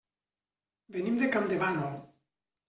Venim 0.95 1.19
de 1.19 1.29
Campdevànol. 1.37 1.95